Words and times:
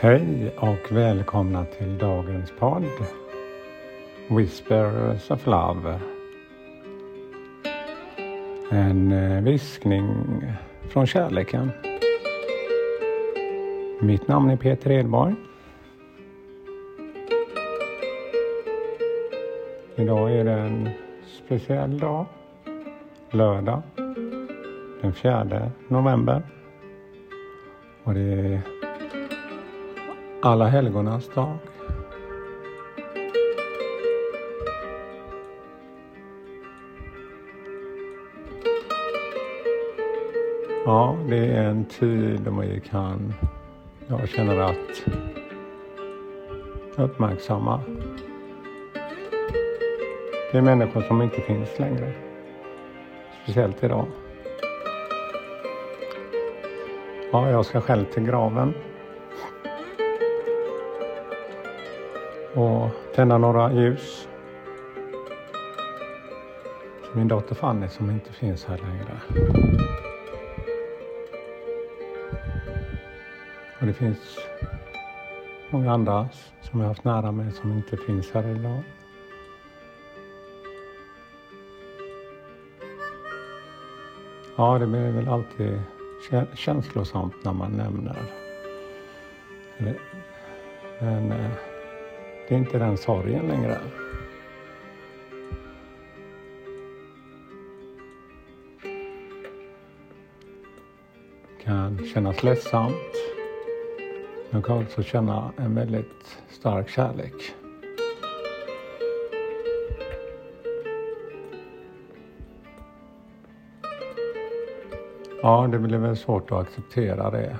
Hej 0.00 0.50
och 0.56 0.92
välkomna 0.92 1.64
till 1.64 1.98
dagens 1.98 2.52
podd 2.58 2.84
Whispers 4.30 5.30
of 5.30 5.46
Love. 5.46 6.00
En 8.70 9.12
eh, 9.12 9.42
viskning 9.42 10.06
från 10.88 11.06
kärleken. 11.06 11.70
Mitt 14.00 14.28
namn 14.28 14.50
är 14.50 14.56
Peter 14.56 14.90
Edborg. 14.90 15.34
Idag 19.96 20.32
är 20.32 20.44
det 20.44 20.52
en 20.52 20.88
speciell 21.44 21.98
dag. 21.98 22.26
Lördag 23.30 23.82
den 25.00 25.12
4 25.12 25.70
november. 25.88 26.42
Och 28.04 28.14
det 28.14 28.20
är 28.20 28.77
alla 30.42 30.66
helgonas 30.66 31.28
dag. 31.28 31.58
Ja, 40.84 41.16
det 41.28 41.46
är 41.46 41.64
en 41.64 41.84
tid 41.84 42.40
då 42.40 42.50
man 42.50 42.80
kan, 42.80 43.34
jag 44.06 44.28
känner 44.28 44.58
att, 44.58 45.04
uppmärksamma 46.96 47.80
det 50.52 50.58
är 50.58 50.62
människor 50.62 51.02
som 51.02 51.22
inte 51.22 51.40
finns 51.40 51.78
längre. 51.78 52.12
Speciellt 53.42 53.84
idag. 53.84 54.06
Ja, 57.32 57.50
jag 57.50 57.66
ska 57.66 57.80
själv 57.80 58.04
till 58.04 58.22
graven. 58.22 58.74
Och 62.54 62.90
tända 63.14 63.38
några 63.38 63.72
ljus. 63.72 64.28
Min 67.14 67.28
dotter 67.28 67.54
Fanny 67.54 67.88
som 67.88 68.10
inte 68.10 68.32
finns 68.32 68.64
här 68.64 68.78
längre. 68.78 69.20
Och 73.80 73.86
det 73.86 73.92
finns 73.92 74.38
många 75.70 75.92
andra 75.92 76.28
som 76.60 76.80
jag 76.80 76.88
haft 76.88 77.04
nära 77.04 77.32
mig 77.32 77.52
som 77.52 77.72
inte 77.72 77.96
finns 77.96 78.30
här 78.32 78.48
idag. 78.48 78.82
Ja, 84.56 84.78
det 84.78 84.86
blir 84.86 85.10
väl 85.10 85.28
alltid 85.28 85.80
känslosamt 86.54 87.34
när 87.44 87.52
man 87.52 87.72
nämner. 87.72 88.16
Men 91.00 91.32
eh, 91.32 91.50
det 92.48 92.54
är 92.54 92.58
inte 92.58 92.78
den 92.78 92.96
sorgen 92.96 93.48
längre. 93.48 93.78
Det 101.58 101.64
kan 101.64 102.06
kännas 102.14 102.42
ledsamt. 102.42 102.94
Man 104.50 104.62
kan 104.62 104.82
också 104.82 105.02
känna 105.02 105.52
en 105.56 105.74
väldigt 105.74 106.38
stark 106.48 106.88
kärlek. 106.88 107.54
Ja, 115.42 115.68
det 115.72 115.78
blir 115.78 115.98
väl 115.98 116.16
svårt 116.16 116.50
att 116.52 116.58
acceptera 116.58 117.30
det. 117.30 117.56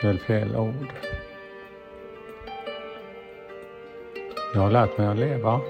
Det 0.00 0.08
är 0.08 0.12
väl 0.12 0.18
fel 0.18 0.56
ord. 0.56 0.92
Jag 4.56 4.62
har 4.62 4.70
lärt 4.70 4.98
mig 4.98 5.06
att 5.06 5.16
leva. 5.16 5.60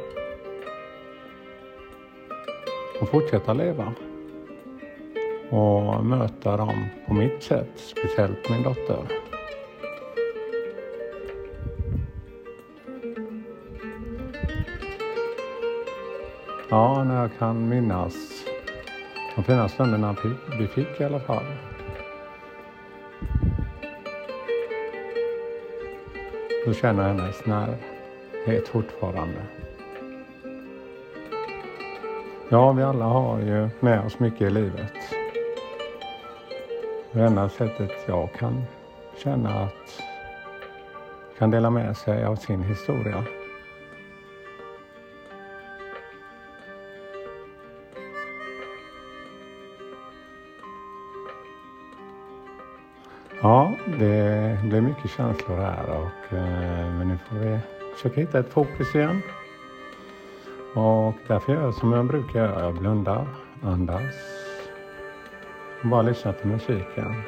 Och 3.00 3.08
fortsätta 3.08 3.52
leva. 3.52 3.92
Och 5.50 6.04
möta 6.04 6.56
dem 6.56 6.86
på 7.06 7.14
mitt 7.14 7.42
sätt, 7.42 7.68
speciellt 7.76 8.50
min 8.50 8.62
dotter. 8.62 8.98
Ja, 16.70 17.04
när 17.04 17.20
jag 17.20 17.30
kan 17.38 17.68
minnas 17.68 18.14
de 19.36 19.44
fina 19.44 19.68
stunderna 19.68 20.16
vi 20.58 20.66
fick 20.66 21.00
i 21.00 21.04
alla 21.04 21.20
fall. 21.20 21.44
Då 26.66 26.72
känner 26.72 27.02
jag 27.02 27.14
hennes 27.14 27.46
vet 28.46 28.68
fortfarande. 28.68 29.42
Ja, 32.48 32.72
vi 32.72 32.82
alla 32.82 33.04
har 33.04 33.40
ju 33.40 33.68
med 33.80 34.06
oss 34.06 34.18
mycket 34.18 34.40
i 34.40 34.50
livet. 34.50 34.92
Det 37.12 37.22
enda 37.22 37.48
sättet 37.48 37.90
jag 38.06 38.32
kan 38.32 38.64
känna 39.16 39.48
att 39.48 40.02
kan 41.38 41.50
dela 41.50 41.70
med 41.70 41.96
sig 41.96 42.24
av 42.24 42.36
sin 42.36 42.62
historia 42.62 43.24
Ja, 53.42 53.72
det 53.86 54.58
blir 54.62 54.80
mycket 54.80 55.10
känslor 55.10 55.56
här 55.56 55.90
och 55.90 56.36
eh, 56.36 56.90
men 56.90 57.08
nu 57.08 57.18
får 57.28 57.36
vi 57.36 57.58
försöka 57.96 58.20
hitta 58.20 58.38
ett 58.38 58.52
fokus 58.52 58.94
igen. 58.94 59.22
Och 60.74 61.14
därför 61.28 61.52
gör 61.52 61.62
jag 61.62 61.74
som 61.74 61.92
jag 61.92 62.06
brukar 62.06 62.40
göra. 62.40 62.60
Jag 62.60 62.74
blundar, 62.74 63.26
andas 63.62 64.14
och 65.82 65.88
bara 65.88 66.02
lyssnar 66.02 66.32
till 66.32 66.46
musiken. 66.46 67.22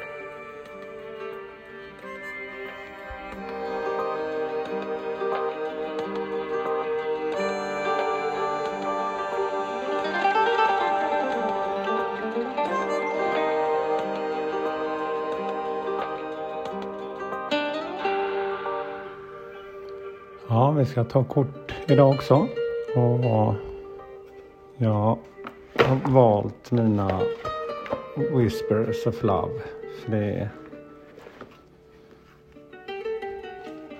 Ja, 20.59 20.71
vi 20.71 20.85
ska 20.85 21.03
ta 21.03 21.23
kort 21.23 21.73
idag 21.87 22.09
också. 22.09 22.47
Och 22.95 23.55
jag 24.77 25.17
har 25.75 26.11
valt 26.11 26.71
mina 26.71 27.21
Whispers 28.15 29.07
of 29.07 29.23
Love. 29.23 29.59
För 30.03 30.11
det 30.11 30.17
är 30.17 30.49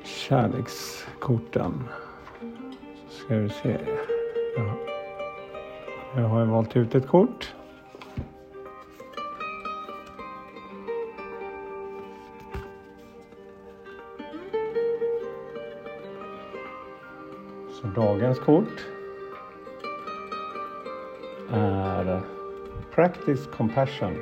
kärlekskorten. 0.03 1.83
Så 3.09 3.25
ska 3.25 3.35
vi 3.35 3.49
se. 3.49 3.77
Ja. 4.57 4.73
Jag 6.15 6.27
har 6.27 6.45
valt 6.45 6.75
ut 6.75 6.95
ett 6.95 7.07
kort. 7.07 7.53
Så 17.81 17.87
dagens 17.87 18.39
kort 18.39 18.85
är 21.51 22.21
Practice 22.91 23.47
Compassion. 23.57 24.13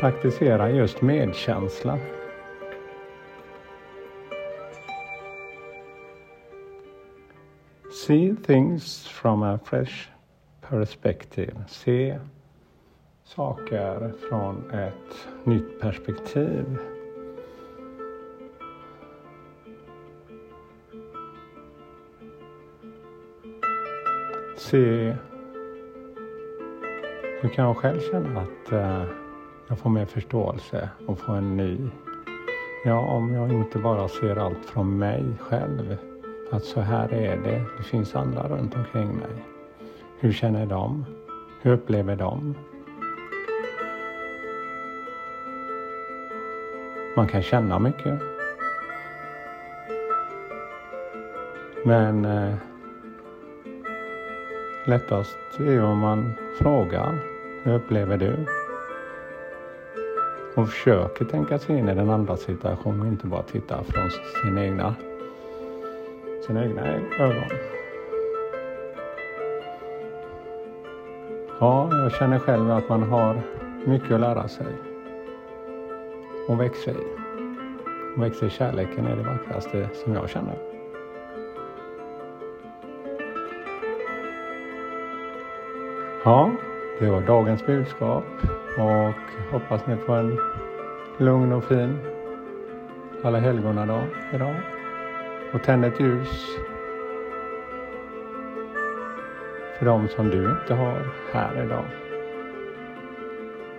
Praktisera 0.00 0.70
just 0.70 1.02
medkänsla. 1.02 1.98
See 8.06 8.34
things 8.46 9.08
from 9.08 9.42
a 9.42 9.58
fresh 9.64 10.08
perspective. 10.60 11.54
Se 11.68 12.18
saker 13.36 14.12
från 14.28 14.70
ett 14.70 15.28
nytt 15.44 15.80
perspektiv. 15.80 16.78
Se 24.56 25.16
hur 27.40 27.48
kan 27.48 27.64
jag 27.64 27.76
själv 27.76 28.00
känna 28.00 28.40
att 28.40 28.72
eh, 28.72 29.04
jag 29.68 29.78
får 29.78 29.90
mer 29.90 30.06
förståelse 30.06 30.88
och 31.06 31.18
får 31.18 31.36
en 31.36 31.56
ny. 31.56 31.78
Ja, 32.84 32.98
om 32.98 33.34
jag 33.34 33.52
inte 33.52 33.78
bara 33.78 34.08
ser 34.08 34.36
allt 34.36 34.64
från 34.64 34.98
mig 34.98 35.24
själv 35.40 35.96
att 36.50 36.64
så 36.64 36.80
här 36.80 37.12
är 37.14 37.36
det. 37.36 37.62
Det 37.78 37.84
finns 37.84 38.14
andra 38.14 38.48
runt 38.48 38.76
omkring 38.76 39.08
mig. 39.08 39.44
Hur 40.18 40.32
känner 40.32 40.66
de? 40.66 41.04
Hur 41.62 41.72
upplever 41.72 42.16
de? 42.16 42.54
Man 47.16 47.28
kan 47.28 47.42
känna 47.42 47.78
mycket. 47.78 48.20
Men 51.84 52.24
eh, 52.24 52.54
lättast 54.84 55.38
är 55.58 55.84
om 55.84 55.98
man 55.98 56.32
frågar. 56.58 57.18
Hur 57.62 57.74
upplever 57.74 58.16
du? 58.16 58.46
Och 60.56 60.68
försöker 60.68 61.24
tänka 61.24 61.58
sig 61.58 61.78
in 61.78 61.88
i 61.88 61.94
den 61.94 62.10
andra 62.10 62.36
situationen 62.36 63.00
och 63.00 63.06
inte 63.06 63.26
bara 63.26 63.42
titta 63.42 63.84
från 63.84 64.10
sina 64.42 64.64
egna, 64.64 64.94
sina 66.46 66.64
egna 66.64 66.82
ögon. 67.18 67.58
Ja, 71.60 71.88
jag 71.92 72.12
känner 72.12 72.38
själv 72.38 72.70
att 72.70 72.88
man 72.88 73.02
har 73.02 73.42
mycket 73.84 74.12
att 74.12 74.20
lära 74.20 74.48
sig 74.48 74.91
och 76.48 76.60
växa 76.60 76.90
i. 76.90 77.04
Och 78.16 78.22
växa 78.22 78.46
i 78.46 78.50
kärleken 78.50 79.06
är 79.06 79.16
det 79.16 79.22
vackraste 79.22 79.88
som 79.92 80.14
jag 80.14 80.30
känner. 80.30 80.58
Ja, 86.24 86.50
det 87.00 87.10
var 87.10 87.20
dagens 87.20 87.66
budskap 87.66 88.24
och 88.78 89.52
hoppas 89.52 89.86
ni 89.86 89.96
får 89.96 90.16
en 90.16 90.38
lugn 91.18 91.52
och 91.52 91.64
fin 91.64 91.98
alla 93.22 93.38
helgona 93.38 94.04
idag. 94.32 94.54
Och 95.54 95.62
tänd 95.62 95.84
ett 95.84 96.00
ljus 96.00 96.58
för 99.78 99.86
de 99.86 100.08
som 100.08 100.30
du 100.30 100.50
inte 100.50 100.74
har 100.74 101.10
här 101.32 101.64
idag. 101.64 101.84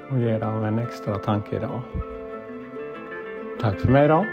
Och 0.10 0.20
ge 0.20 0.38
dem 0.38 0.64
en 0.64 0.80
extra 0.80 1.18
tanke 1.18 1.56
idag. 1.56 1.82
Tack 3.64 3.80
för 3.80 3.88
mig 3.88 4.06
idag. 4.06 4.26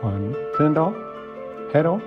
Ha 0.00 0.10
en 0.10 0.34
fin 0.58 0.74
dag. 0.74 0.92
Hej 1.72 1.82
då. 1.82 2.00